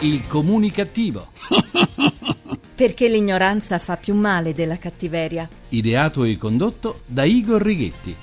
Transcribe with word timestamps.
Il 0.00 0.28
comunicativo. 0.28 1.32
Perché 2.76 3.08
l'ignoranza 3.08 3.80
fa 3.80 3.96
più 3.96 4.14
male 4.14 4.52
della 4.52 4.76
cattiveria. 4.76 5.48
Ideato 5.70 6.22
e 6.22 6.36
condotto 6.36 7.00
da 7.04 7.24
Igor 7.24 7.60
Righetti. 7.60 8.14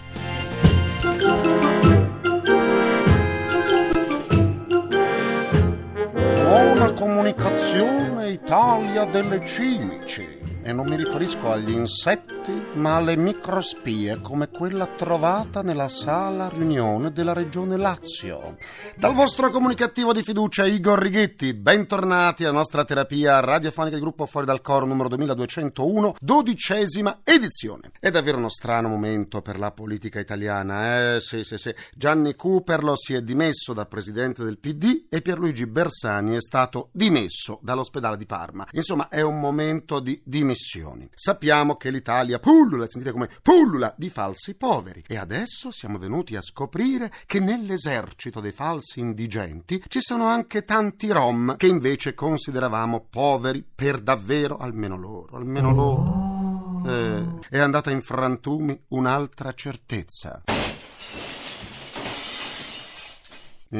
Buona 6.36 6.94
comunicazione 6.94 8.30
Italia 8.30 9.04
delle 9.04 9.46
cimici. 9.46 10.26
E 10.64 10.72
non 10.72 10.88
mi 10.88 10.96
riferisco 10.96 11.52
agli 11.52 11.72
insetti, 11.72 12.35
ma 12.74 12.96
alle 12.96 13.16
microspie 13.16 14.20
come 14.22 14.50
quella 14.50 14.86
trovata 14.88 15.62
nella 15.62 15.88
sala 15.88 16.50
riunione 16.50 17.12
della 17.12 17.34
regione 17.34 17.78
Lazio. 17.78 18.58
Dal 18.96 19.14
vostro 19.14 19.50
comunicativo 19.50 20.14
di 20.14 20.22
fiducia 20.22 20.66
Igor 20.66 21.00
Righetti, 21.00 21.54
bentornati 21.54 22.44
alla 22.44 22.54
nostra 22.54 22.84
terapia 22.84 23.40
radiofonica 23.40 23.96
di 23.96 24.02
gruppo 24.02 24.26
Fuori 24.26 24.46
dal 24.46 24.62
Coro 24.62 24.86
numero 24.86 25.10
2201, 25.10 26.16
dodicesima 26.20 27.22
edizione. 27.24 27.92
È 28.00 28.10
davvero 28.12 28.38
uno 28.38 28.50
strano 28.50 28.90
momento 28.90 29.42
per 29.42 29.58
la 29.58 29.72
politica 29.72 30.20
italiana, 30.20 31.16
eh? 31.16 31.22
Sì, 31.22 31.44
sì, 31.44 31.58
sì. 31.58 31.74
Gianni 31.96 32.36
Cooperlo 32.36 32.96
si 32.96 33.14
è 33.14 33.22
dimesso 33.22 33.74
da 33.74 33.86
presidente 33.86 34.44
del 34.44 34.60
PD 34.60 35.06
e 35.10 35.22
Pierluigi 35.22 35.66
Bersani 35.66 36.36
è 36.36 36.42
stato 36.42 36.90
dimesso 36.92 37.60
dall'ospedale 37.62 38.18
di 38.18 38.26
Parma. 38.26 38.68
Insomma, 38.72 39.10
è 39.10 39.22
un 39.22 39.40
momento 39.40 40.00
di 40.00 40.22
dimissioni. 40.24 41.10
Sappiamo 41.14 41.76
che 41.76 41.90
l'Italia 41.90 42.35
pullula, 42.40 42.86
sentite 42.88 43.12
come 43.12 43.30
pullula 43.42 43.94
di 43.98 44.10
falsi 44.10 44.56
poveri 44.56 45.04
e 45.08 45.18
adesso 45.18 45.72
siamo 45.72 45.98
venuti 45.98 46.36
a 46.36 46.42
scoprire 46.42 47.12
che 47.26 47.40
nell'esercito 47.40 48.40
dei 48.40 48.52
falsi 48.52 49.00
indigenti 49.00 49.84
ci 49.88 50.00
sono 50.02 50.26
anche 50.26 50.64
tanti 50.64 51.12
rom 51.12 51.56
che 51.58 51.68
invece 51.68 52.14
consideravamo 52.14 53.08
poveri 53.10 53.64
per 53.64 54.02
davvero, 54.02 54.58
almeno 54.58 54.98
loro, 54.98 55.38
almeno 55.38 55.74
loro. 55.74 56.84
Eh, 56.86 57.24
è 57.50 57.60
andata 57.60 57.92
in 57.92 58.02
frantumi 58.02 58.80
un'altra 58.90 59.54
certezza. 59.54 60.44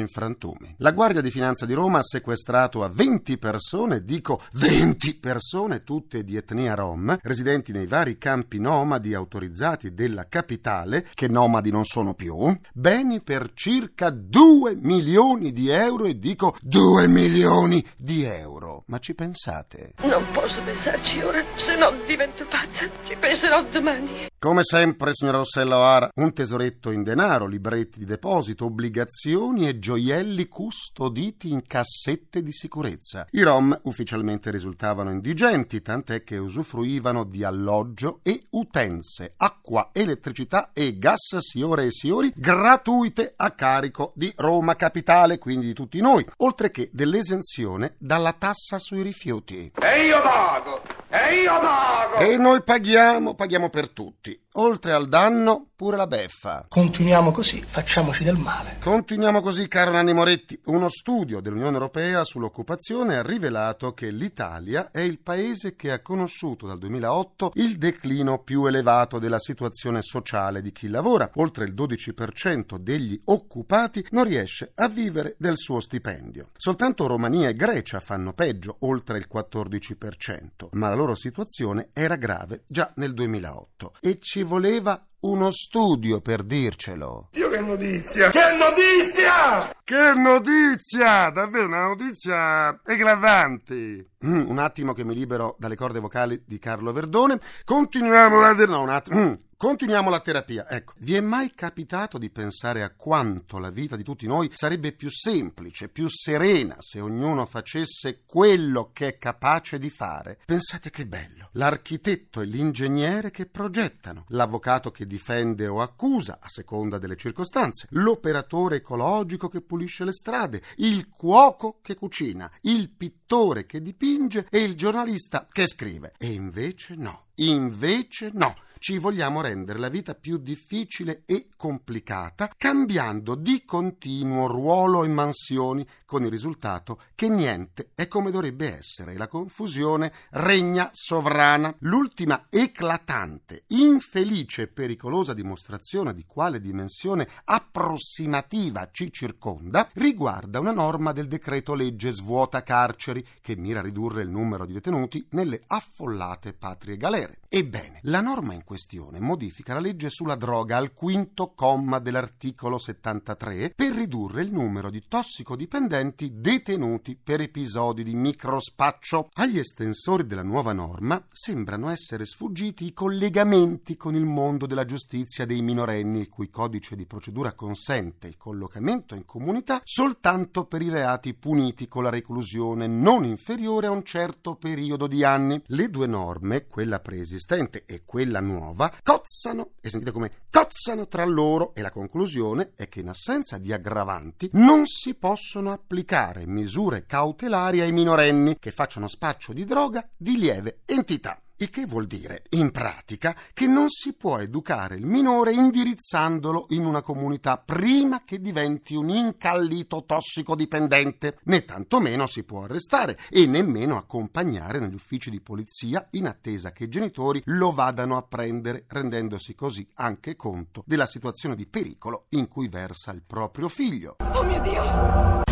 In 0.00 0.08
frantumi. 0.08 0.74
La 0.78 0.92
Guardia 0.92 1.20
di 1.20 1.30
Finanza 1.30 1.66
di 1.66 1.72
Roma 1.72 1.98
ha 1.98 2.02
sequestrato 2.02 2.82
a 2.82 2.88
20 2.88 3.38
persone, 3.38 4.02
dico 4.02 4.40
20 4.52 5.18
persone, 5.18 5.82
tutte 5.82 6.24
di 6.24 6.36
etnia 6.36 6.74
rom, 6.74 7.16
residenti 7.22 7.72
nei 7.72 7.86
vari 7.86 8.18
campi 8.18 8.58
nomadi 8.58 9.14
autorizzati 9.14 9.94
della 9.94 10.28
capitale, 10.28 11.06
che 11.14 11.28
nomadi 11.28 11.70
non 11.70 11.84
sono 11.84 12.14
più, 12.14 12.56
beni 12.72 13.20
per 13.22 13.52
circa 13.54 14.10
2 14.10 14.76
milioni 14.76 15.52
di 15.52 15.68
euro 15.68 16.04
e 16.04 16.18
dico 16.18 16.56
2 16.60 17.06
milioni 17.06 17.84
di 17.96 18.24
euro. 18.24 18.84
Ma 18.86 18.98
ci 18.98 19.14
pensate? 19.14 19.92
Non 20.02 20.24
posso 20.32 20.62
pensarci 20.62 21.20
ora, 21.20 21.42
se 21.56 21.76
no 21.76 21.92
divento 22.06 22.44
pazza. 22.46 22.88
Ci 23.06 23.16
penserò 23.18 23.62
domani. 23.64 24.28
Come 24.38 24.64
sempre, 24.64 25.12
signora 25.14 25.38
Rossella 25.38 25.78
O'Hara, 25.78 26.10
un 26.16 26.34
tesoretto 26.34 26.90
in 26.90 27.02
denaro, 27.02 27.46
libretti 27.46 28.00
di 28.00 28.04
deposito, 28.04 28.66
obbligazioni 28.66 29.66
e 29.66 29.78
gioielli 29.78 30.46
custoditi 30.46 31.48
in 31.48 31.66
cassette 31.66 32.42
di 32.42 32.52
sicurezza. 32.52 33.26
I 33.30 33.40
rom 33.40 33.76
ufficialmente 33.84 34.50
risultavano 34.50 35.10
indigenti, 35.10 35.80
tant'è 35.80 36.22
che 36.22 36.36
usufruivano 36.36 37.24
di 37.24 37.44
alloggio 37.44 38.20
e 38.22 38.44
utenze, 38.50 39.32
acqua, 39.38 39.88
elettricità 39.92 40.70
e 40.74 40.98
gas, 40.98 41.38
signore 41.38 41.86
e 41.86 41.90
signori, 41.90 42.30
gratuite 42.36 43.32
a 43.36 43.52
carico 43.52 44.12
di 44.14 44.30
Roma 44.36 44.76
Capitale, 44.76 45.38
quindi 45.38 45.68
di 45.68 45.72
tutti 45.72 45.98
noi, 46.02 46.24
oltre 46.38 46.70
che 46.70 46.90
dell'esenzione 46.92 47.94
dalla 47.96 48.34
tassa 48.34 48.78
sui 48.78 49.00
rifiuti. 49.00 49.72
E 49.80 50.06
io 50.06 50.20
pago! 50.20 50.95
E 51.28 51.40
io 51.40 51.58
pago! 51.58 52.18
E 52.18 52.36
noi 52.36 52.62
paghiamo, 52.62 53.34
paghiamo 53.34 53.68
per 53.68 53.90
tutti. 53.90 54.40
Oltre 54.58 54.92
al 54.92 55.06
danno, 55.08 55.66
pure 55.76 55.98
la 55.98 56.06
beffa. 56.06 56.64
Continuiamo 56.66 57.30
così, 57.30 57.62
facciamoci 57.70 58.24
del 58.24 58.38
male. 58.38 58.78
Continuiamo 58.80 59.42
così, 59.42 59.68
caro 59.68 59.90
Nanni 59.90 60.14
Moretti. 60.14 60.58
Uno 60.66 60.88
studio 60.88 61.40
dell'Unione 61.40 61.74
Europea 61.74 62.24
sull'occupazione 62.24 63.16
ha 63.16 63.22
rivelato 63.22 63.92
che 63.92 64.10
l'Italia 64.10 64.90
è 64.90 65.00
il 65.00 65.18
paese 65.18 65.76
che 65.76 65.92
ha 65.92 66.00
conosciuto 66.00 66.66
dal 66.66 66.78
2008 66.78 67.50
il 67.56 67.76
declino 67.76 68.38
più 68.38 68.64
elevato 68.64 69.18
della 69.18 69.38
situazione 69.38 70.00
sociale 70.00 70.62
di 70.62 70.72
chi 70.72 70.88
lavora. 70.88 71.30
Oltre 71.34 71.66
il 71.66 71.74
12% 71.74 72.78
degli 72.78 73.20
occupati 73.24 74.06
non 74.12 74.24
riesce 74.24 74.72
a 74.76 74.88
vivere 74.88 75.34
del 75.36 75.58
suo 75.58 75.80
stipendio. 75.80 76.48
Soltanto 76.56 77.06
Romania 77.06 77.50
e 77.50 77.54
Grecia 77.54 78.00
fanno 78.00 78.32
peggio, 78.32 78.76
oltre 78.80 79.18
il 79.18 79.28
14%, 79.30 80.68
ma 80.70 80.88
la 80.88 80.94
loro 80.94 81.14
situazione 81.16 81.88
era 81.92 82.16
grave 82.16 82.62
già 82.66 82.92
nel 82.96 83.12
2008 83.14 83.94
e 84.00 84.18
ci 84.20 84.42
voleva 84.42 85.04
uno 85.20 85.50
studio 85.50 86.20
per 86.20 86.42
dircelo. 86.42 87.28
Dio 87.32 87.48
che 87.48 87.60
notizia! 87.60 88.30
Che 88.30 88.56
notizia! 88.56 89.74
Che 89.82 90.12
notizia! 90.14 91.30
Davvero 91.30 91.66
una 91.66 91.86
notizia 91.86 92.80
eclatante. 92.84 94.10
Mm, 94.24 94.48
un 94.48 94.58
attimo 94.58 94.92
che 94.92 95.04
mi 95.04 95.14
libero 95.14 95.56
dalle 95.58 95.76
corde 95.76 96.00
vocali 96.00 96.42
di 96.46 96.58
Carlo 96.58 96.92
Verdone. 96.92 97.38
Continuiamo 97.64 98.40
la... 98.40 98.52
No, 98.52 98.82
un 98.82 98.90
attimo. 98.90 99.20
Mm. 99.20 99.32
Continuiamo 99.58 100.10
la 100.10 100.20
terapia. 100.20 100.68
Ecco, 100.68 100.92
vi 100.98 101.14
è 101.14 101.20
mai 101.20 101.54
capitato 101.54 102.18
di 102.18 102.28
pensare 102.28 102.82
a 102.82 102.92
quanto 102.94 103.58
la 103.58 103.70
vita 103.70 103.96
di 103.96 104.02
tutti 104.02 104.26
noi 104.26 104.50
sarebbe 104.54 104.92
più 104.92 105.08
semplice, 105.10 105.88
più 105.88 106.08
serena 106.10 106.76
se 106.80 107.00
ognuno 107.00 107.46
facesse 107.46 108.20
quello 108.26 108.90
che 108.92 109.06
è 109.06 109.18
capace 109.18 109.78
di 109.78 109.88
fare? 109.88 110.38
Pensate 110.44 110.90
che 110.90 111.06
bello. 111.06 111.48
L'architetto 111.52 112.42
e 112.42 112.44
l'ingegnere 112.44 113.30
che 113.30 113.46
progettano, 113.46 114.26
l'avvocato 114.28 114.90
che 114.90 115.05
difende 115.06 115.66
o 115.66 115.80
accusa 115.80 116.38
a 116.40 116.48
seconda 116.48 116.98
delle 116.98 117.16
circostanze, 117.16 117.86
l'operatore 117.90 118.76
ecologico 118.76 119.48
che 119.48 119.60
pulisce 119.60 120.04
le 120.04 120.12
strade, 120.12 120.62
il 120.76 121.08
cuoco 121.08 121.78
che 121.82 121.94
cucina, 121.94 122.50
il 122.62 122.90
pittore 122.90 123.24
che 123.66 123.82
dipinge 123.82 124.46
e 124.50 124.62
il 124.62 124.76
giornalista 124.76 125.46
che 125.50 125.66
scrive. 125.66 126.12
E 126.18 126.28
invece 126.28 126.94
no. 126.94 127.24
Invece 127.38 128.30
no 128.32 128.54
ci 128.78 128.98
vogliamo 128.98 129.40
rendere 129.40 129.78
la 129.78 129.88
vita 129.88 130.14
più 130.14 130.38
difficile 130.38 131.22
e 131.26 131.48
complicata, 131.56 132.50
cambiando 132.56 133.34
di 133.34 133.64
continuo 133.64 134.46
ruolo 134.46 135.02
e 135.02 135.08
mansioni, 135.08 135.86
con 136.04 136.22
il 136.22 136.30
risultato 136.30 137.00
che 137.14 137.28
niente 137.28 137.90
è 137.94 138.06
come 138.06 138.30
dovrebbe 138.30 138.76
essere. 138.76 139.16
La 139.16 139.26
confusione 139.26 140.12
regna 140.30 140.90
sovrana. 140.92 141.74
L'ultima 141.80 142.46
eclatante, 142.48 143.64
infelice 143.68 144.62
e 144.62 144.68
pericolosa 144.68 145.34
dimostrazione 145.34 146.14
di 146.14 146.24
quale 146.24 146.60
dimensione 146.60 147.26
approssimativa 147.44 148.88
ci 148.92 149.12
circonda 149.12 149.88
riguarda 149.94 150.60
una 150.60 150.72
norma 150.72 151.12
del 151.12 151.26
decreto 151.26 151.74
legge 151.74 152.12
svuota 152.12 152.62
carceri 152.62 153.15
che 153.40 153.56
mira 153.56 153.80
a 153.80 153.82
ridurre 153.82 154.22
il 154.22 154.30
numero 154.30 154.66
di 154.66 154.72
detenuti 154.72 155.26
nelle 155.30 155.60
affollate 155.66 156.52
patrie 156.52 156.96
galere. 156.96 157.40
Ebbene, 157.48 158.00
la 158.02 158.20
norma 158.20 158.52
in 158.54 158.64
questione 158.64 159.20
modifica 159.20 159.72
la 159.72 159.80
legge 159.80 160.10
sulla 160.10 160.34
droga 160.34 160.76
al 160.76 160.92
quinto 160.92 161.52
comma 161.54 161.98
dell'articolo 162.00 162.78
73 162.78 163.72
per 163.74 163.92
ridurre 163.92 164.42
il 164.42 164.52
numero 164.52 164.90
di 164.90 165.04
tossicodipendenti 165.06 166.40
detenuti 166.40 167.16
per 167.16 167.40
episodi 167.40 168.02
di 168.02 168.14
microspaccio. 168.14 169.30
Agli 169.34 169.58
estensori 169.58 170.26
della 170.26 170.42
nuova 170.42 170.72
norma 170.72 171.24
sembrano 171.30 171.88
essere 171.88 172.26
sfuggiti 172.26 172.86
i 172.86 172.92
collegamenti 172.92 173.96
con 173.96 174.14
il 174.14 174.24
mondo 174.24 174.66
della 174.66 174.84
giustizia 174.84 175.46
dei 175.46 175.62
minorenni, 175.62 176.20
il 176.20 176.28
cui 176.28 176.50
codice 176.50 176.96
di 176.96 177.06
procedura 177.06 177.52
consente 177.52 178.26
il 178.26 178.36
collocamento 178.36 179.14
in 179.14 179.24
comunità 179.24 179.80
soltanto 179.84 180.66
per 180.66 180.82
i 180.82 180.90
reati 180.90 181.32
puniti 181.34 181.88
con 181.88 182.02
la 182.02 182.10
reclusione 182.10 182.86
non 183.06 183.24
inferiore 183.24 183.86
a 183.86 183.92
un 183.92 184.02
certo 184.02 184.56
periodo 184.56 185.06
di 185.06 185.22
anni. 185.22 185.62
Le 185.66 185.90
due 185.90 186.08
norme, 186.08 186.66
quella 186.66 186.98
preesistente 186.98 187.84
e 187.86 188.02
quella 188.04 188.40
nuova, 188.40 188.92
cozzano, 189.00 189.74
e 189.80 189.90
sentite 189.90 190.10
come 190.10 190.32
cozzano 190.50 191.06
tra 191.06 191.24
loro 191.24 191.72
e 191.76 191.82
la 191.82 191.92
conclusione 191.92 192.72
è 192.74 192.88
che 192.88 192.98
in 192.98 193.08
assenza 193.08 193.58
di 193.58 193.72
aggravanti 193.72 194.50
non 194.54 194.86
si 194.86 195.14
possono 195.14 195.70
applicare 195.70 196.48
misure 196.48 197.06
cautelari 197.06 197.80
ai 197.80 197.92
minorenni 197.92 198.58
che 198.58 198.72
facciano 198.72 199.06
spaccio 199.06 199.52
di 199.52 199.64
droga 199.64 200.04
di 200.16 200.36
lieve 200.36 200.80
entità. 200.84 201.40
Il 201.58 201.70
che 201.70 201.86
vuol 201.86 202.06
dire, 202.06 202.42
in 202.50 202.70
pratica, 202.70 203.34
che 203.54 203.66
non 203.66 203.88
si 203.88 204.12
può 204.12 204.38
educare 204.40 204.96
il 204.96 205.06
minore 205.06 205.52
indirizzandolo 205.52 206.66
in 206.70 206.84
una 206.84 207.00
comunità 207.00 207.56
prima 207.56 208.24
che 208.26 208.42
diventi 208.42 208.94
un 208.94 209.08
incallito 209.08 210.04
tossicodipendente, 210.04 211.38
né 211.44 211.64
tantomeno 211.64 212.26
si 212.26 212.44
può 212.44 212.64
arrestare 212.64 213.18
e 213.30 213.46
nemmeno 213.46 213.96
accompagnare 213.96 214.80
negli 214.80 214.92
uffici 214.92 215.30
di 215.30 215.40
polizia 215.40 216.06
in 216.10 216.26
attesa 216.26 216.72
che 216.72 216.84
i 216.84 216.88
genitori 216.90 217.40
lo 217.46 217.72
vadano 217.72 218.18
a 218.18 218.22
prendere, 218.22 218.84
rendendosi 218.86 219.54
così 219.54 219.88
anche 219.94 220.36
conto 220.36 220.82
della 220.84 221.06
situazione 221.06 221.56
di 221.56 221.66
pericolo 221.66 222.26
in 222.30 222.48
cui 222.48 222.68
versa 222.68 223.12
il 223.12 223.22
proprio 223.26 223.70
figlio. 223.70 224.16
Oh 224.18 224.44
mio 224.44 224.60
Dio! 224.60 225.45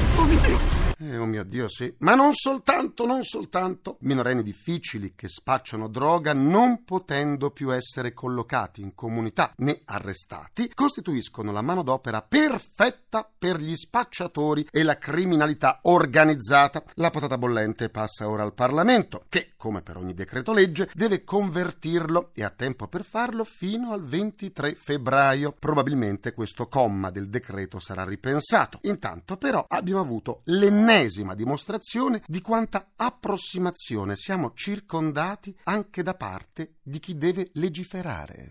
Eh, 1.04 1.18
oh 1.18 1.26
mio 1.26 1.44
Dio, 1.44 1.68
sì. 1.68 1.94
Ma 1.98 2.14
non 2.14 2.32
soltanto, 2.32 3.04
non 3.04 3.24
soltanto. 3.24 3.98
Minorenni 4.00 4.42
difficili 4.42 5.14
che 5.14 5.28
spacciano 5.28 5.88
droga 5.88 6.32
non 6.32 6.84
potendo 6.84 7.50
più 7.50 7.74
essere 7.74 8.12
collocati 8.14 8.80
in 8.80 8.94
comunità 8.94 9.52
né 9.56 9.82
arrestati 9.84 10.70
costituiscono 10.74 11.52
la 11.52 11.62
manodopera 11.62 12.22
perfetta 12.22 13.28
per 13.36 13.60
gli 13.60 13.74
spacciatori 13.74 14.66
e 14.70 14.82
la 14.82 14.96
criminalità 14.96 15.80
organizzata. 15.82 16.82
La 16.94 17.10
patata 17.10 17.36
bollente 17.36 17.90
passa 17.90 18.28
ora 18.28 18.42
al 18.42 18.54
Parlamento 18.54 19.24
che, 19.28 19.52
come 19.56 19.82
per 19.82 19.96
ogni 19.96 20.14
decreto 20.14 20.52
legge, 20.52 20.88
deve 20.94 21.24
convertirlo 21.24 22.30
e 22.34 22.44
ha 22.44 22.50
tempo 22.50 22.86
per 22.86 23.04
farlo 23.04 23.44
fino 23.44 23.92
al 23.92 24.02
23 24.02 24.74
febbraio. 24.74 25.54
Probabilmente 25.58 26.32
questo 26.32 26.68
comma 26.68 27.10
del 27.10 27.28
decreto 27.28 27.78
sarà 27.78 28.04
ripensato. 28.04 28.78
Intanto 28.82 29.36
però 29.36 29.64
abbiamo 29.68 30.00
avuto 30.00 30.13
l'ennesima 30.44 31.34
dimostrazione 31.34 32.22
di 32.26 32.40
quanta 32.40 32.92
approssimazione 32.96 34.16
siamo 34.16 34.52
circondati 34.54 35.56
anche 35.64 36.02
da 36.02 36.14
parte 36.14 36.76
di 36.82 36.98
chi 37.00 37.16
deve 37.16 37.50
legiferare. 37.54 38.48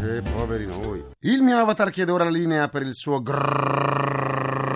Eh, 0.00 0.22
poveri 0.22 0.66
noi. 0.66 1.04
Il 1.20 1.42
mio 1.42 1.58
avatar 1.58 1.90
chiede 1.90 2.12
ora 2.12 2.24
la 2.24 2.30
linea 2.30 2.68
per 2.68 2.82
il 2.82 2.94
suo 2.94 3.20
grrrr. 3.20 4.68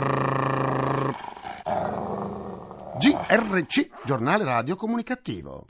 GRC, 2.98 3.88
giornale 4.04 4.44
radio 4.44 4.76
comunicativo. 4.76 5.66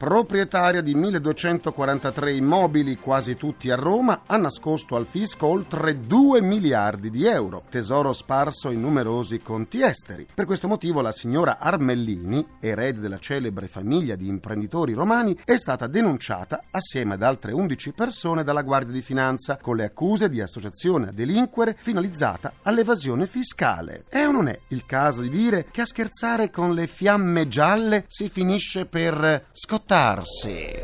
Proprietaria 0.00 0.80
di 0.80 0.94
1243 0.94 2.32
immobili, 2.32 2.96
quasi 2.96 3.36
tutti 3.36 3.70
a 3.70 3.74
Roma, 3.74 4.22
ha 4.24 4.38
nascosto 4.38 4.96
al 4.96 5.04
fisco 5.04 5.46
oltre 5.46 6.06
2 6.06 6.40
miliardi 6.40 7.10
di 7.10 7.26
euro, 7.26 7.64
tesoro 7.68 8.14
sparso 8.14 8.70
in 8.70 8.80
numerosi 8.80 9.42
conti 9.42 9.82
esteri. 9.82 10.26
Per 10.32 10.46
questo 10.46 10.68
motivo 10.68 11.02
la 11.02 11.12
signora 11.12 11.58
Armellini, 11.58 12.46
erede 12.60 13.00
della 13.00 13.18
celebre 13.18 13.66
famiglia 13.66 14.16
di 14.16 14.26
imprenditori 14.26 14.94
romani, 14.94 15.38
è 15.44 15.58
stata 15.58 15.86
denunciata 15.86 16.62
assieme 16.70 17.12
ad 17.12 17.22
altre 17.22 17.52
11 17.52 17.92
persone 17.92 18.42
dalla 18.42 18.62
Guardia 18.62 18.94
di 18.94 19.02
Finanza 19.02 19.58
con 19.60 19.76
le 19.76 19.84
accuse 19.84 20.30
di 20.30 20.40
associazione 20.40 21.08
a 21.08 21.12
delinquere 21.12 21.76
finalizzata 21.78 22.54
all'evasione 22.62 23.26
fiscale. 23.26 24.04
È 24.08 24.24
o 24.24 24.30
non 24.30 24.48
è 24.48 24.58
il 24.68 24.86
caso 24.86 25.20
di 25.20 25.28
dire 25.28 25.66
che 25.70 25.82
a 25.82 25.86
scherzare 25.86 26.48
con 26.48 26.72
le 26.72 26.86
fiamme 26.86 27.48
gialle 27.48 28.06
si 28.08 28.30
finisce 28.30 28.86
per 28.86 29.48
scottare 29.52 29.88
adaptar-se. 29.90 30.82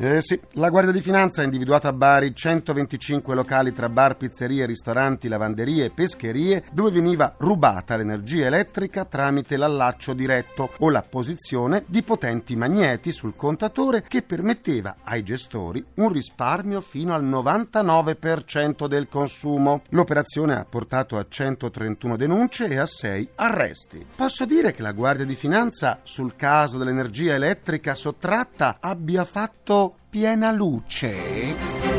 Eh 0.00 0.22
sì, 0.22 0.40
la 0.52 0.70
Guardia 0.70 0.92
di 0.92 1.00
Finanza 1.00 1.40
ha 1.40 1.44
individuato 1.44 1.88
a 1.88 1.92
Bari 1.92 2.32
125 2.32 3.34
locali 3.34 3.72
tra 3.72 3.88
bar, 3.88 4.16
pizzerie, 4.16 4.64
ristoranti, 4.64 5.26
lavanderie 5.26 5.86
e 5.86 5.90
pescherie 5.90 6.62
dove 6.70 6.92
veniva 6.92 7.34
rubata 7.38 7.96
l'energia 7.96 8.46
elettrica 8.46 9.04
tramite 9.04 9.56
l'allaccio 9.56 10.14
diretto 10.14 10.70
o 10.78 10.90
la 10.90 11.02
posizione 11.02 11.82
di 11.88 12.04
potenti 12.04 12.54
magneti 12.54 13.10
sul 13.10 13.34
contatore 13.34 14.04
che 14.06 14.22
permetteva 14.22 14.98
ai 15.02 15.24
gestori 15.24 15.84
un 15.94 16.12
risparmio 16.12 16.80
fino 16.80 17.12
al 17.12 17.24
99% 17.24 18.86
del 18.86 19.08
consumo. 19.08 19.82
L'operazione 19.88 20.54
ha 20.54 20.64
portato 20.64 21.18
a 21.18 21.26
131 21.28 22.16
denunce 22.16 22.68
e 22.68 22.76
a 22.76 22.86
6 22.86 23.30
arresti. 23.34 24.06
Posso 24.14 24.44
dire 24.44 24.72
che 24.72 24.82
la 24.82 24.92
Guardia 24.92 25.24
di 25.24 25.34
Finanza 25.34 25.98
sul 26.04 26.36
caso 26.36 26.78
dell'energia 26.78 27.34
elettrica 27.34 27.96
sottratta 27.96 28.76
abbia 28.78 29.24
fatto 29.24 29.86
piena 30.10 30.52
luce? 30.52 31.97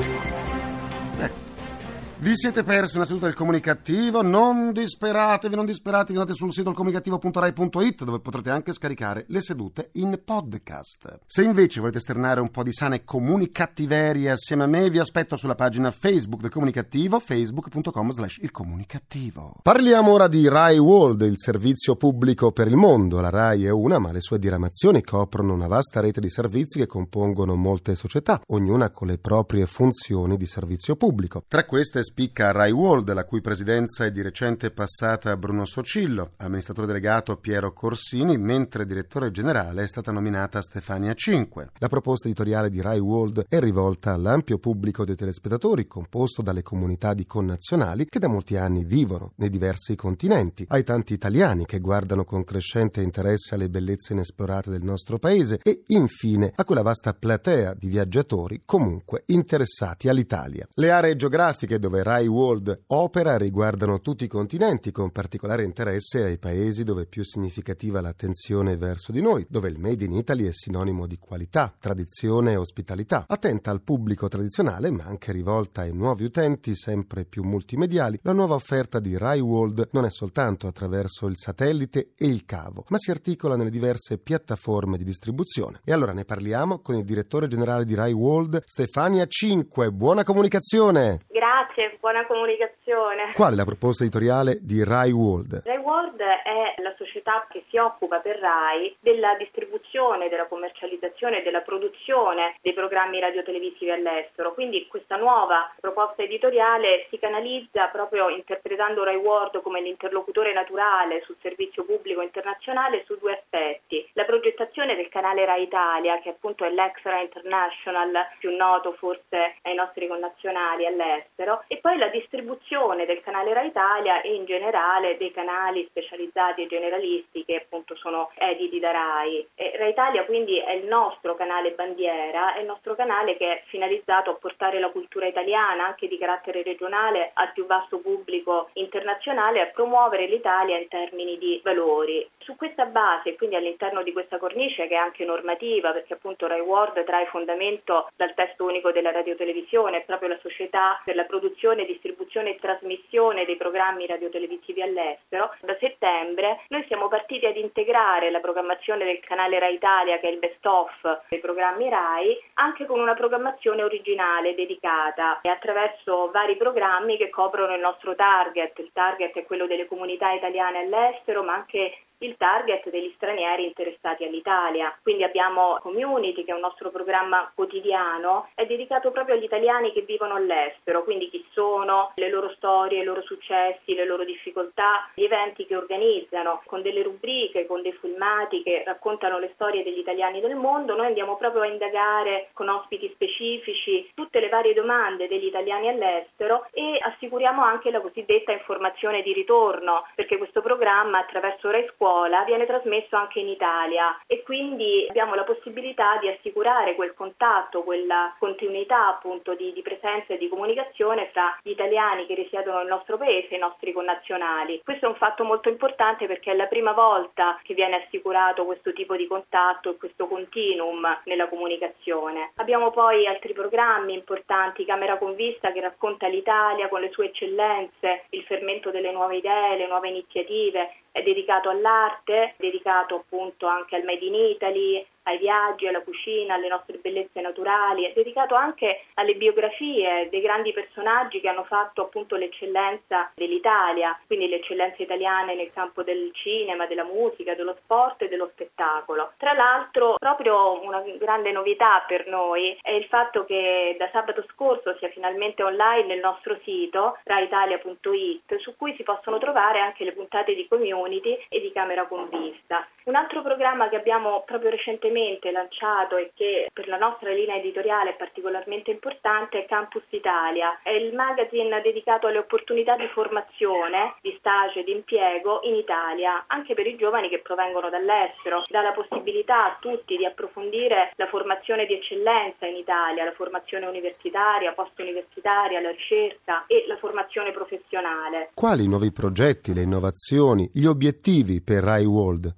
Vi 2.22 2.36
siete 2.36 2.64
persi 2.64 2.98
una 2.98 3.06
seduta 3.06 3.28
del 3.28 3.34
comunicativo? 3.34 4.22
Non 4.22 4.74
disperatevi, 4.74 5.56
non 5.56 5.66
disperatevi, 5.66 6.20
andate 6.20 6.36
sul 6.36 6.52
sito 6.52 6.74
comunicativo.rai.it 6.74 8.04
dove 8.04 8.20
potrete 8.20 8.50
anche 8.50 8.74
scaricare 8.74 9.24
le 9.30 9.40
sedute 9.40 9.92
in 9.94 10.20
podcast. 10.26 11.20
Se 11.26 11.44
invece 11.44 11.80
volete 11.80 12.00
esternare 12.00 12.42
un 12.42 12.52
po' 12.52 12.64
di 12.64 12.74
sane 12.74 13.06
comunicattiverie 13.06 14.32
assieme 14.32 14.64
a 14.64 14.68
me, 14.68 14.90
vi 14.90 15.00
aspetto 15.00 15.38
sulla 15.38 15.56
pagina 15.56 15.92
Facebook 15.92 16.42
del 16.42 16.52
comunicativo, 16.52 17.22
facebook.com 17.22 18.12
slash 18.12 18.40
il 18.42 18.52
comunicativo. 18.52 19.56
Parliamo 19.64 20.12
ora 20.12 20.28
di 20.28 20.46
Rai 20.50 20.78
World, 20.78 21.22
il 21.22 21.38
servizio 21.38 21.96
pubblico 21.96 22.52
per 22.52 22.68
il 22.68 22.76
mondo. 22.76 23.22
La 23.22 23.30
Rai 23.30 23.64
è 23.64 23.72
una, 23.72 23.98
ma 23.98 24.12
le 24.12 24.20
sue 24.20 24.40
diramazioni 24.40 25.02
coprono 25.04 25.54
una 25.54 25.68
vasta 25.68 26.02
rete 26.02 26.20
di 26.20 26.30
servizi 26.30 26.80
che 26.80 26.86
compongono 26.86 27.56
molte 27.56 27.96
società, 27.96 28.42
ognuna 28.48 28.90
con 28.90 29.08
le 29.08 29.20
proprie 29.20 29.66
funzioni 29.66 30.36
di 30.36 30.48
servizio 30.48 30.98
pubblico. 30.98 31.46
Tra 31.48 31.64
queste 31.64 32.08
spicca 32.10 32.52
Rai 32.52 32.72
World, 32.72 33.14
la 33.14 33.24
cui 33.24 33.40
presidenza 33.40 34.04
è 34.04 34.12
di 34.12 34.24
recente 34.24 34.72
passata 34.72 35.30
a 35.30 35.38
Bruno 35.38 35.64
Socillo, 35.66 36.30
amministratore 36.38 36.88
delegato 36.88 37.38
Piero 37.38 37.72
Corsini, 37.72 38.36
mentre 38.36 38.88
direttore 38.88 39.30
generale 39.30 39.84
è 39.84 39.88
stata 39.88 40.12
nominata 40.12 40.60
Stefania 40.60 41.14
Cinque. 41.14 41.70
La 41.78 41.88
proposta 41.88 42.26
editoriale 42.26 42.72
di 42.72 42.82
Rai 42.82 42.98
World 42.98 43.46
è 43.48 43.60
rivolta 43.60 44.12
all'ampio 44.12 44.58
pubblico 44.58 45.06
dei 45.06 45.16
telespettatori, 45.16 45.86
composto 45.86 46.42
dalle 46.42 46.64
comunità 46.64 47.14
di 47.14 47.28
connazionali 47.28 48.08
che 48.10 48.18
da 48.18 48.28
molti 48.28 48.58
anni 48.58 48.86
vivono 48.86 49.34
nei 49.36 49.52
diversi 49.52 49.96
continenti, 49.96 50.66
ai 50.70 50.84
tanti 50.84 51.14
italiani 51.14 51.68
che 51.68 51.80
guardano 51.80 52.26
con 52.26 52.44
crescente 52.44 53.02
interesse 53.02 53.54
alle 53.54 53.70
bellezze 53.70 54.14
inesplorate 54.14 54.72
del 54.72 54.82
nostro 54.82 55.20
paese 55.20 55.60
e 55.62 55.84
infine 55.88 56.54
a 56.56 56.64
quella 56.64 56.82
vasta 56.82 57.14
platea 57.14 57.76
di 57.76 57.88
viaggiatori 57.88 58.64
comunque 58.66 59.26
interessati 59.28 60.10
all'Italia. 60.10 60.68
Le 60.74 60.90
aree 60.90 61.16
geografiche 61.16 61.78
dove 61.78 61.99
dove 62.00 62.04
Rai 62.04 62.28
World 62.28 62.84
opera 62.88 63.38
riguardano 63.38 64.00
tutti 64.00 64.24
i 64.24 64.28
continenti, 64.28 64.92
con 64.92 65.12
particolare 65.12 65.64
interesse 65.64 66.24
ai 66.24 66.38
paesi 66.38 66.84
dove 66.84 67.04
è 67.04 67.06
più 67.06 67.24
significativa 67.24 68.00
l'attenzione 68.00 68.78
verso 68.78 69.12
di 69.12 69.22
noi, 69.22 69.46
dove 69.50 69.70
il 69.70 69.80
Made 69.80 70.06
in 70.06 70.14
Italy 70.14 70.46
è 70.46 70.52
sinonimo 70.52 71.06
di 71.06 71.18
qualità, 71.18 71.74
tradizione 71.78 72.54
e 72.54 72.56
ospitalità. 72.56 73.26
Attenta 73.28 73.72
al 73.72 73.82
pubblico 73.82 74.28
tradizionale, 74.28 74.90
ma 74.92 75.04
anche 75.06 75.32
rivolta 75.32 75.82
ai 75.82 75.94
nuovi 75.94 76.24
utenti 76.24 76.76
sempre 76.76 77.26
più 77.26 77.44
multimediali, 77.44 78.20
la 78.24 78.34
nuova 78.34 78.56
offerta 78.56 79.00
di 79.00 79.18
Rai 79.18 79.40
World 79.40 79.90
non 79.92 80.06
è 80.06 80.12
soltanto 80.12 80.68
attraverso 80.68 81.28
il 81.28 81.38
satellite 81.38 82.12
e 82.16 82.28
il 82.28 82.46
cavo, 82.46 82.86
ma 82.90 82.98
si 82.98 83.12
articola 83.12 83.56
nelle 83.56 83.70
diverse 83.70 84.18
piattaforme 84.18 84.98
di 84.98 85.04
distribuzione. 85.04 85.82
E 85.84 85.92
allora 85.92 86.14
ne 86.14 86.26
parliamo 86.26 86.80
con 86.80 86.96
il 86.96 87.04
direttore 87.04 87.48
generale 87.48 87.86
di 87.86 87.96
Rai 87.96 88.14
World, 88.14 88.62
Stefania 88.66 89.26
Cinque. 89.26 89.92
Buona 89.92 90.24
comunicazione! 90.24 91.20
Grazie, 91.28 91.89
buona 92.00 92.26
comunicazione. 92.26 93.32
Qual 93.34 93.54
è 93.54 93.56
la 93.56 93.66
proposta 93.66 94.04
editoriale 94.04 94.58
di 94.62 94.84
Rai 94.84 95.12
World? 95.12 95.64
Rai 95.66 95.78
World 95.78 96.20
è 96.22 96.76
la 96.82 96.94
società 96.98 97.46
che 97.50 97.64
si 97.70 97.78
occupa 97.78 98.20
per 98.20 98.38
Rai 98.38 98.96
della 99.00 99.36
distribuzione, 99.36 100.30
della 100.30 100.48
commercializzazione 100.48 101.40
e 101.40 101.44
della 101.44 101.62
produzione 101.62 102.56
dei 102.62 102.74
programmi 102.74 103.20
radiotelevisivi 103.20 103.92
all'estero. 103.92 104.54
Quindi 104.54 104.88
questa 104.88 105.18
nuova 105.18 105.72
proposta 105.80 106.24
editoriale 106.24 107.08
si 107.10 107.18
canalizza 107.18 107.88
proprio 107.88 108.30
interpretando 108.30 109.04
Rai 109.04 109.16
World 109.16 109.62
come 109.62 109.82
l'interlocutore 109.82 110.54
naturale 110.54 111.22
sul 111.26 111.38
servizio 111.42 111.84
pubblico 111.84 112.22
internazionale 112.22 113.04
su 113.06 113.18
due 113.18 113.34
aspetti. 113.34 114.08
La 114.14 114.26
progettazione 114.26 114.96
del 114.96 115.10
canale 115.10 115.46
Rai 115.46 115.64
Italia, 115.64 116.20
che 116.20 116.30
appunto 116.30 116.66
è 116.66 116.70
l'extra 116.70 117.20
international 117.20 118.28
più 118.38 118.56
noto 118.56 118.94
forse 118.94 119.56
ai 119.64 119.76
nostri 119.76 120.08
connazionali 120.08 120.86
all'estero 120.86 120.98
all'estero 121.00 121.64
e 121.80 121.82
poi 121.82 121.98
la 121.98 122.10
distribuzione 122.10 123.06
del 123.06 123.22
canale 123.22 123.54
Rai 123.54 123.68
Italia 123.68 124.20
e 124.20 124.34
in 124.34 124.44
generale 124.44 125.16
dei 125.16 125.32
canali 125.32 125.86
specializzati 125.90 126.62
e 126.62 126.68
generalisti 126.68 127.46
che 127.46 127.56
appunto 127.56 127.96
sono 127.96 128.32
editi 128.36 128.80
da 128.80 128.92
Rai. 128.92 129.48
E 129.56 129.72
Rai 129.78 129.92
Italia 129.92 130.26
quindi 130.26 130.60
è 130.60 130.74
il 130.74 130.88
nostro 130.88 131.36
canale 131.36 131.72
bandiera, 131.72 132.56
è 132.56 132.60
il 132.60 132.66
nostro 132.66 132.96
canale 132.96 133.38
che 133.38 133.50
è 133.50 133.64
finalizzato 133.68 134.32
a 134.32 134.34
portare 134.34 134.82
la 134.82 134.90
cultura 134.90 135.26
italiana 135.26 135.86
anche 135.86 136.10
di 136.10 136.18
carattere 136.18 136.64
regionale 136.64 137.32
al 137.36 137.54
più 137.54 137.66
vasto 137.66 138.00
pubblico 138.00 138.72
internazionale 138.74 139.60
e 139.60 139.62
a 139.62 139.68
promuovere 139.68 140.26
l'Italia 140.26 140.78
in 140.78 140.90
termini 140.90 141.38
di 141.38 141.62
valori. 141.64 142.28
Su 142.40 142.58
questa 142.58 142.88
base, 142.88 143.36
quindi 143.36 143.56
all'interno 143.56 144.04
di 144.04 144.12
questa 144.12 144.38
cornice 144.38 144.88
che 144.88 144.96
è 144.96 144.98
anche 144.98 145.24
normativa, 145.24 145.94
perché 145.94 146.16
appunto 146.16 146.46
Rai 146.46 146.60
World 146.60 147.02
trae 147.06 147.28
fondamento 147.28 148.10
dal 148.18 148.34
testo 148.34 148.66
unico 148.66 148.92
della 148.92 149.12
radiotelevisione, 149.12 150.00
è 150.00 150.04
proprio 150.04 150.28
la 150.28 150.40
società 150.42 151.00
per 151.06 151.16
la 151.16 151.24
produzione, 151.24 151.59
distribuzione 151.86 152.52
e 152.52 152.60
trasmissione 152.60 153.46
dei 153.46 153.58
programmi 153.58 154.06
radiotelevisivi 154.06 154.82
all'estero, 154.82 155.54
da 155.62 155.76
settembre 155.80 156.62
noi 156.70 156.84
siamo 156.88 157.08
partiti 157.08 157.46
ad 157.46 157.58
integrare 157.58 158.32
la 158.32 158.40
programmazione 158.40 159.06
del 159.06 159.20
canale 159.20 159.60
Rai 159.60 159.74
Italia, 159.74 160.20
che 160.20 160.28
è 160.28 160.32
il 160.32 160.40
best 160.40 160.66
of 160.66 161.22
dei 161.28 161.40
programmi 161.40 161.90
Rai, 161.90 162.38
anche 162.56 162.86
con 162.86 163.00
una 163.00 163.14
programmazione 163.14 163.84
originale 163.84 164.56
dedicata 164.56 165.42
e 165.42 165.50
attraverso 165.50 166.32
vari 166.32 166.56
programmi 166.56 167.18
che 167.18 167.30
coprono 167.30 167.74
il 167.76 167.82
nostro 167.82 168.16
target. 168.16 168.78
Il 168.80 168.92
target 168.94 169.36
è 169.36 169.46
quello 169.46 169.68
delle 169.68 169.88
comunità 169.88 170.32
italiane 170.32 170.80
all'estero, 170.80 171.44
ma 171.44 171.54
anche 171.54 171.98
il 172.20 172.36
target 172.38 172.90
degli 172.90 173.12
stranieri 173.16 173.66
interessati 173.66 174.24
all'Italia. 174.24 174.96
Quindi 175.02 175.24
abbiamo 175.24 175.78
Community, 175.82 176.44
che 176.44 176.52
è 176.52 176.56
un 176.56 176.62
nostro 176.62 176.90
programma 176.90 177.52
quotidiano, 177.54 178.50
è 178.56 178.66
dedicato 178.66 179.12
proprio 179.12 179.36
agli 179.36 179.44
italiani 179.44 179.92
che 179.92 180.02
vivono 180.02 180.36
all'estero, 180.36 181.04
quindi 181.04 181.30
chi 181.30 181.46
sono, 181.52 182.12
le 182.16 182.30
loro 182.30 182.52
storie, 182.56 183.02
i 183.02 183.06
loro 183.06 183.22
successi, 183.22 183.94
le 183.94 184.06
loro 184.06 184.24
difficoltà, 184.24 185.10
gli 185.14 185.24
eventi 185.24 185.66
che 185.66 185.76
organizzano, 185.76 186.62
con 186.66 186.82
delle 186.82 187.04
rubriche, 187.04 187.66
con 187.66 187.82
dei 187.82 187.94
filmati 187.94 188.64
che 188.64 188.84
raccontano 188.86 189.40
le 189.40 189.52
storie 189.54 189.84
degli 189.84 190.00
italiani 190.00 190.40
del 190.42 190.56
mondo. 190.56 190.96
Noi 190.96 191.08
andiamo 191.08 191.38
proprio 191.38 191.62
a 191.62 191.68
indagare 191.68 192.50
con 192.54 192.70
ospiti 192.70 193.10
specifici 193.14 194.12
tutte 194.14 194.40
le 194.40 194.50
varie 194.50 194.74
domande 194.74 195.28
degli 195.28 195.46
italiani 195.46 195.90
all'estero 195.90 196.68
e 196.72 196.98
assicuriamo 197.02 197.64
anche 197.64 197.92
la 197.92 198.02
cosiddetta 198.02 198.52
informazione 198.52 199.22
di 199.22 199.34
ritorno, 199.34 200.06
perché 200.16 200.38
questo 200.38 200.62
programma 200.62 201.20
attraverso 201.20 201.72
Rai 201.72 201.86
Scuola 202.10 202.44
viene 202.44 202.66
trasmesso 202.66 203.16
anche 203.16 203.40
in 203.40 203.50
Italia 203.50 204.20
e 204.26 204.42
quindi 204.42 205.06
abbiamo 205.08 205.36
la 205.36 205.44
possibilità 205.44 206.18
di 206.18 206.28
assicurare 206.28 206.96
quel 206.96 207.14
contatto, 207.14 207.84
quella 207.84 208.34
continuità 208.40 209.10
appunto 209.10 209.54
di, 209.54 209.72
di 209.74 209.84
presenza 209.84 210.34
e 210.34 210.40
di 210.40 210.50
comunicazione 210.50 211.30
fra 211.32 211.56
gli 211.62 211.70
italiani 211.70 212.26
che 212.26 212.34
risiedono 212.34 212.80
nel 212.80 212.88
nostro 212.88 213.18
paese 213.18 213.50
e 213.50 213.58
i 213.58 213.60
nostri 213.60 213.94
connazionali. 213.94 214.82
Questo 214.84 215.06
è 215.06 215.10
un 215.10 215.18
fatto 215.18 215.44
molto 215.44 215.70
importante 215.70 216.26
perché 216.26 216.50
è 216.50 216.56
la 216.56 216.66
prima 216.66 216.94
volta 216.94 217.60
che 217.62 217.76
viene 217.76 218.04
assicurato 218.04 218.66
questo 218.66 218.92
tipo 218.92 219.16
di 219.16 219.28
contatto 219.28 219.92
e 219.92 219.98
questo 219.98 220.26
continuum 220.26 221.06
nella 221.26 221.48
comunicazione. 221.48 222.54
Abbiamo 222.56 222.90
poi 222.90 223.28
altri 223.28 223.54
programmi 223.54 224.16
importanti, 224.16 224.84
Camera 224.84 225.20
con 225.20 225.36
Vista 225.36 225.72
che 225.72 225.82
racconta 225.82 226.26
l'Italia 226.26 226.90
con 226.90 227.02
le 227.02 227.12
sue 227.12 227.26
eccellenze, 227.26 228.24
il 228.32 228.42
fermento 228.46 228.90
delle 228.90 229.12
nuove 229.12 229.36
idee, 229.36 229.78
le 229.78 229.88
nuove 229.88 230.10
iniziative, 230.10 230.90
dedicato 231.24 231.70
all'arte, 231.70 232.56
dedicato 232.58 233.16
appunto 233.16 233.68
anche 233.68 233.96
al 233.96 234.04
Made 234.04 234.26
in 234.26 234.34
Italy, 234.36 235.06
ai 235.24 235.38
viaggi, 235.38 235.88
alla 235.88 236.02
cucina, 236.02 236.56
alle 236.56 236.68
nostre 236.68 236.98
bellezze 236.98 237.42
naturali, 237.42 238.06
è 238.06 238.14
dedicato 238.14 238.56
anche 238.56 239.04
alle 239.16 239.36
biografie 239.36 240.28
dei 240.30 240.42
grandi 240.42 240.72
personaggi 240.72 241.40
che 241.40 241.50
hanno 241.50 241.64
fatto 241.64 242.04
appunto 242.04 242.36
l'eccellenza 242.36 243.32
dell'Italia, 243.36 244.18
quindi 244.26 244.48
le 244.48 244.58
eccellenze 244.58 245.04
italiane 245.04 245.56
nel 245.56 245.72
campo 245.74 246.04
del 246.04 246.32
cinema, 246.34 246.86
della 246.86 247.04
musica, 247.04 247.56
dello 247.56 247.76
sport 247.84 248.22
e 248.22 248.30
dello 248.30 248.50
spettacolo. 248.54 249.34
Tra 249.38 249.54
l'altro, 249.54 250.16
proprio 250.18 250.82
una 250.84 251.04
grande 251.18 251.52
novità 251.52 252.04
per 252.08 252.28
noi 252.28 252.78
è 252.82 252.92
il 252.92 253.06
fatto 253.06 253.46
che 253.46 253.96
da 253.98 254.10
sabato 254.12 254.46
scorso 254.54 254.96
sia 254.98 255.10
finalmente 255.10 255.64
online 255.64 256.14
il 256.14 256.20
nostro 256.20 256.58
sito 256.64 257.18
raitalia.it 257.24 258.58
su 258.60 258.76
cui 258.76 258.94
si 258.96 259.04
possono 259.04 259.38
trovare 259.38 259.80
anche 259.80 260.04
le 260.04 260.14
puntate 260.14 260.56
di 260.56 260.68
community 260.68 261.38
e 261.50 261.60
di 261.60 261.72
camera 261.72 262.06
con 262.06 262.30
vista. 262.30 262.88
Un 263.04 263.16
altro 263.16 263.42
programma 263.42 263.90
che 263.90 263.96
abbiamo 263.96 264.44
proprio 264.46 264.70
recentemente 264.70 265.09
lanciato 265.52 266.18
e 266.18 266.32
che 266.34 266.70
per 266.72 266.88
la 266.88 266.98
nostra 266.98 267.32
linea 267.32 267.56
editoriale 267.56 268.12
è 268.12 268.16
particolarmente 268.16 268.92
importante 268.92 269.64
è 269.64 269.66
Campus 269.66 270.04
Italia. 270.10 270.80
È 270.84 270.92
il 270.92 271.14
magazine 271.14 271.82
dedicato 271.82 272.28
alle 272.28 272.40
opportunità 272.40 272.96
di 272.96 273.08
formazione, 273.08 274.16
di 274.22 274.36
stage, 274.40 274.84
di 274.84 274.92
impiego 274.92 275.60
in 275.64 275.76
Italia, 275.76 276.46
anche 276.48 276.74
per 276.74 276.88
i 276.88 276.96
giovani 276.96 277.30
che 277.30 277.40
provengono 277.40 277.90
dall'estero. 277.90 278.64
Dà 278.68 278.82
la 278.82 278.92
possibilità 278.92 279.66
a 279.66 279.78
tutti 279.80 280.16
di 280.18 280.26
approfondire 280.26 281.14
la 281.16 281.28
formazione 281.28 281.86
di 281.86 281.94
eccellenza 281.94 282.66
in 282.66 282.76
Italia, 282.76 283.24
la 283.24 283.34
formazione 283.34 283.86
universitaria, 283.86 284.74
post-universitaria, 284.74 285.80
la 285.80 285.92
ricerca 285.92 286.66
e 286.68 286.86
la 286.88 286.98
formazione 286.98 287.52
professionale. 287.52 288.52
Quali 288.54 288.88
nuovi 288.88 289.12
progetti, 289.12 289.74
le 289.74 289.82
innovazioni, 289.82 290.70
gli 290.74 290.86
obiettivi 290.86 291.62
per 291.62 291.84
Rai 291.84 292.06
World? 292.06 292.56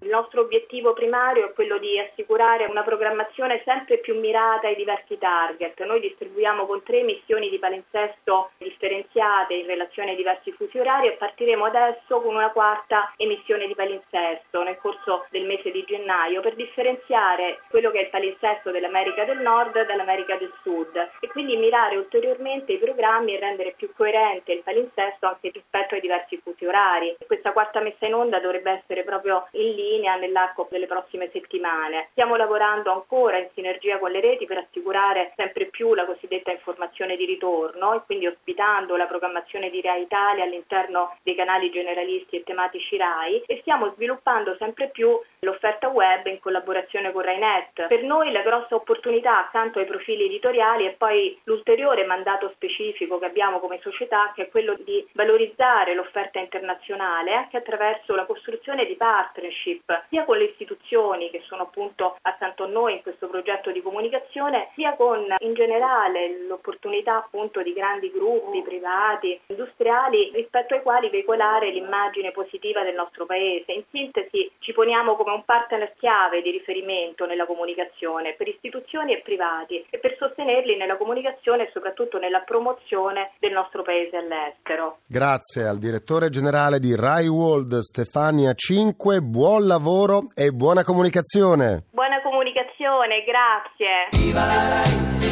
Obiettivo 0.52 0.92
primario 0.92 1.46
è 1.46 1.54
quello 1.54 1.78
di 1.78 1.98
assicurare 1.98 2.66
una 2.66 2.84
programmazione 2.84 3.62
sempre 3.64 4.00
più 4.00 4.20
mirata 4.20 4.68
ai 4.68 4.76
diversi 4.76 5.18
target. 5.18 5.82
Noi 5.86 6.02
distribuiamo 6.02 6.66
con 6.66 6.84
tre 6.84 7.04
missioni 7.04 7.50
di 7.50 7.58
palinsesto 7.58 8.52
differenziate 8.58 9.54
in 9.54 9.66
relazione 9.66 10.10
ai 10.10 10.18
diversi 10.18 10.52
fusi 10.52 10.78
orari 10.78 11.08
e 11.08 11.14
partiremo 11.14 11.64
adesso 11.64 12.20
con 12.20 12.36
una 12.36 12.50
quarta 12.50 13.14
emissione 13.16 13.66
di 13.66 13.76
palinsesto 13.76 14.62
nel 14.64 14.76
corso 14.76 15.26
del 15.30 15.46
mese 15.46 15.72
di 15.72 15.86
gennaio 15.86 16.42
per 16.42 16.56
differenziare 16.56 17.62
quello 17.70 17.90
che 17.90 18.00
è 18.00 18.02
il 18.02 18.10
palinsesto 18.10 18.72
dell'America 18.72 19.24
del 19.24 19.40
Nord 19.40 19.86
dall'America 19.86 20.36
del 20.36 20.52
Sud 20.64 21.12
e 21.22 21.28
quindi 21.30 21.56
mirare 21.56 21.96
ulteriormente 21.96 22.74
i 22.74 22.78
programmi 22.78 23.36
e 23.36 23.40
rendere 23.40 23.72
più 23.78 23.90
coerente 23.96 24.52
il 24.52 24.64
palinsesto 24.64 25.28
anche 25.28 25.50
rispetto 25.50 25.96
ai 25.96 26.02
diversi 26.02 26.36
fusi 26.44 26.66
orari. 26.66 27.16
Questa 27.26 27.54
quarta 27.54 27.80
messa 27.80 28.06
in 28.06 28.16
onda 28.16 28.42
dovrebbe 28.42 28.82
essere 28.84 29.04
proprio 29.04 29.48
in 29.52 29.76
linea 29.76 30.18
nell'arco 30.42 30.68
delle 30.70 30.88
prossime 30.88 31.30
settimane. 31.32 32.08
Stiamo 32.12 32.36
lavorando 32.36 32.92
ancora 32.92 33.38
in 33.38 33.48
sinergia 33.54 34.00
con 34.00 34.12
le 34.12 34.20
reti 34.20 34.46
per 34.46 34.58
assicurare 34.58 35.34
sempre 35.36 35.66
più 35.66 35.94
la 35.94 36.06
cosiddetta 36.06 36.52
informazione 36.52 37.16
di 37.16 37.26
ritorno 37.26 37.94
e 37.94 38.02
quindi 38.06 38.28
ospitando 38.28 38.98
la 38.98 39.06
programmazione 39.06 39.70
di 39.70 39.82
Rai 39.82 40.02
Italia 40.02 40.44
all'interno 40.44 41.16
dei 41.24 41.36
canali 41.36 41.70
generalisti 41.70 42.38
e 42.38 42.44
tematici 42.44 42.98
Rai 42.98 43.44
e 43.46 43.60
stiamo 43.62 43.92
sviluppando 43.94 44.56
sempre 44.58 44.90
più 44.90 45.20
l'offerta 45.40 45.90
web 45.90 46.26
in 46.28 46.40
collaborazione 46.40 47.12
con 47.12 47.22
RaiNet. 47.22 47.88
Per 47.88 48.04
noi 48.04 48.32
la 48.32 48.42
grossa 48.42 48.76
opportunità 48.76 49.40
accanto 49.40 49.80
ai 49.80 49.86
profili 49.86 50.26
editoriali 50.26 50.86
è 50.86 50.94
poi 50.94 51.40
l'ulteriore 51.44 52.06
mandato 52.06 52.50
specifico 52.56 53.20
che 53.20 53.26
abbiamo 53.26 53.60
come 53.60 53.80
società 53.82 54.32
che 54.36 54.44
è 54.44 54.50
quello 54.50 54.76
di 54.84 55.06
valorizzare 55.14 55.94
l'offerta 55.94 56.40
internazionale 56.40 57.34
anche 57.34 57.58
attraverso 57.58 58.16
la 58.16 58.26
costruzione 58.26 58.86
di 58.86 58.96
partnership 58.96 60.06
sia 60.10 60.26
con 60.32 60.40
le 60.40 60.46
istituzioni 60.46 61.30
che 61.30 61.44
sono 61.46 61.64
appunto 61.64 62.16
accanto 62.22 62.64
a 62.64 62.68
noi 62.68 62.94
in 62.94 63.02
questo 63.02 63.28
progetto 63.28 63.70
di 63.70 63.82
comunicazione, 63.82 64.70
sia 64.76 64.96
con 64.96 65.20
in 65.40 65.54
generale 65.54 66.48
l'opportunità 66.48 67.18
appunto 67.18 67.62
di 67.62 67.74
grandi 67.74 68.10
gruppi 68.10 68.62
privati, 68.62 69.38
industriali 69.48 70.32
rispetto 70.34 70.74
ai 70.74 70.84
quali 70.84 71.10
veicolare 71.10 71.72
l'immagine 71.72 72.32
positiva 72.32 72.82
del 72.82 72.96
nostro 72.96 73.26
paese. 73.26 73.74
In 73.74 73.84
sintesi 73.92 74.50
ci 74.60 74.72
poniamo 74.72 75.18
come 75.18 75.34
un 75.34 75.44
partner 75.44 75.92
chiave 76.00 76.42
di 76.42 76.52
riferimento 76.52 77.26
nella 77.26 77.46
comunicazione 77.46 78.34
per 78.38 78.48
istituzioni 78.48 79.12
e 79.12 79.20
privati 79.20 79.86
e 79.90 79.98
per 79.98 80.16
sostenerli 80.18 80.78
nella 80.78 80.96
comunicazione 80.96 81.64
e 81.64 81.72
soprattutto 81.74 82.20
nella 82.20 82.40
promozione 82.40 83.32
del 83.40 83.52
nostro 83.52 83.82
paese 83.82 84.16
all'estero. 84.16 85.00
Grazie 85.06 85.68
al 85.68 85.78
direttore 85.78 86.30
generale 86.30 86.80
di 86.80 86.96
Rai 86.96 87.28
World 87.28 87.80
Stefania 87.80 88.54
5, 88.54 89.20
buon 89.20 89.68
lavoro 89.68 90.21
e 90.34 90.52
buona 90.52 90.84
comunicazione. 90.84 91.86
Buona 91.92 92.22
comunicazione, 92.22 93.24
grazie. 93.24 94.10
Viva 94.24 94.46
la 94.46 94.70
Rai, 94.70 94.92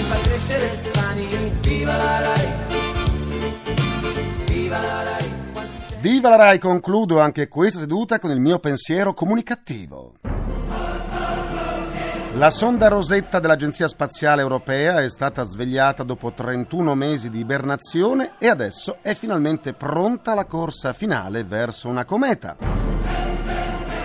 fa 0.10 0.16
crescere 0.22 0.68
Stefani, 0.76 1.26
viva 1.62 1.96
la 1.96 2.20
Rai. 2.20 2.48
Viva 4.46 4.80
la 4.80 5.04
Rai. 5.04 5.40
Viva 6.00 6.30
la 6.30 6.36
Rai, 6.38 6.60
concludo 6.60 7.20
anche 7.20 7.48
questa 7.48 7.80
seduta 7.80 8.20
con 8.20 8.32
il 8.32 8.40
mio 8.40 8.60
pensiero 8.60 9.14
comunicativo. 9.14 10.14
La 12.36 12.52
sonda 12.52 12.88
Rosetta 12.88 13.40
dell'Agenzia 13.40 13.88
Spaziale 13.90 14.42
Europea 14.42 15.02
è 15.02 15.10
stata 15.10 15.44
svegliata 15.44 16.04
dopo 16.04 16.32
31 16.32 16.96
mesi 16.96 17.30
di 17.30 17.40
ibernazione 17.40 18.36
e 18.38 18.48
adesso 18.48 19.00
è 19.02 19.14
finalmente 19.14 19.74
pronta 19.74 20.32
alla 20.32 20.46
corsa 20.46 20.94
finale 20.94 21.44
verso 21.44 21.90
una 21.90 22.06
cometa. 22.06 22.89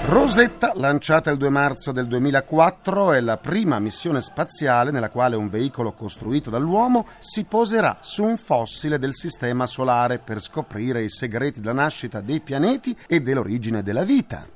Rosetta, 0.06 0.73
lanciata 0.75 1.30
il 1.30 1.38
2 1.38 1.49
marzo 1.49 1.90
del 1.90 2.06
2004, 2.06 3.12
è 3.12 3.20
la 3.20 3.38
prima 3.38 3.78
missione 3.78 4.20
spaziale 4.20 4.90
nella 4.90 5.08
quale 5.08 5.34
un 5.34 5.49
veicolo 5.49 5.92
costruito 5.92 6.50
dall'uomo 6.50 7.06
si 7.20 7.44
poserà 7.44 7.96
su 8.00 8.23
un 8.23 8.37
fossile 8.37 8.99
del 8.99 9.14
Sistema 9.14 9.66
Solare 9.66 10.18
per 10.18 10.40
scoprire 10.40 11.02
i 11.02 11.08
segreti 11.08 11.61
della 11.61 11.73
nascita 11.73 12.20
dei 12.20 12.40
pianeti 12.40 12.94
e 13.06 13.23
dell'origine 13.23 13.82
della 13.82 14.04
vita. 14.04 14.46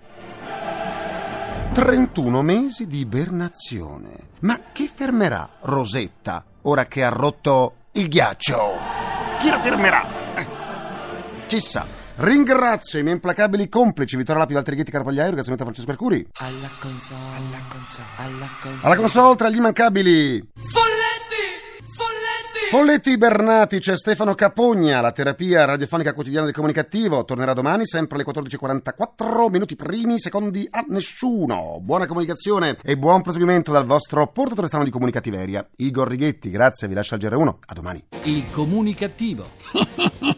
31 1.72 2.42
mesi 2.42 2.86
di 2.86 2.98
ibernazione. 2.98 4.28
Ma 4.40 4.60
chi 4.70 4.86
fermerà 4.86 5.48
Rosetta 5.60 6.44
ora 6.62 6.84
che 6.84 7.02
ha 7.02 7.08
rotto 7.08 7.74
il 7.92 8.08
ghiaccio? 8.08 8.76
Chi 9.40 9.48
la 9.48 9.60
fermerà? 9.60 10.06
Eh, 10.34 10.46
chissà. 11.46 11.97
Ringrazio 12.20 12.98
i 12.98 13.02
miei 13.02 13.14
implacabili 13.14 13.68
complici 13.68 14.16
Vittorio 14.16 14.40
Lapi, 14.40 14.52
Valtteri 14.52 14.74
Ghetti, 14.74 14.90
Carpagliaio, 14.90 15.26
ringraziamento 15.26 15.62
a 15.62 15.72
Francesco 15.72 15.92
Arcuri. 15.92 16.26
Alla 16.38 16.68
console, 16.80 17.20
alla 17.36 17.62
console, 17.68 18.06
alla 18.16 18.48
console. 18.60 18.80
Alla 18.82 18.96
console 18.96 19.36
tra 19.36 19.48
gli 19.48 19.56
immancabili 19.56 20.50
Folletti! 20.54 21.92
Folletti! 21.94 22.70
Folletti 22.70 23.18
Bernati, 23.18 23.78
c'è 23.78 23.96
Stefano 23.96 24.34
Capogna, 24.34 25.00
la 25.00 25.12
terapia 25.12 25.64
radiofonica 25.64 26.12
quotidiana 26.12 26.46
del 26.46 26.56
comunicativo 26.56 27.24
tornerà 27.24 27.52
domani 27.52 27.86
sempre 27.86 28.16
alle 28.16 28.24
14.44, 28.24 29.48
minuti 29.52 29.76
primi, 29.76 30.18
secondi 30.18 30.66
a 30.68 30.84
nessuno. 30.88 31.78
Buona 31.80 32.06
comunicazione 32.06 32.78
e 32.82 32.98
buon 32.98 33.22
proseguimento 33.22 33.70
dal 33.70 33.86
vostro 33.86 34.26
portatore 34.26 34.66
strano 34.66 34.84
di 34.84 34.90
comunicativeria, 34.90 35.64
Igor 35.76 36.08
Righetti. 36.08 36.50
Grazie, 36.50 36.88
vi 36.88 36.94
lascio 36.94 37.14
al 37.14 37.20
GR1. 37.20 37.54
A 37.66 37.74
domani. 37.74 38.02
Il 38.24 38.44
comunicativo. 38.50 39.46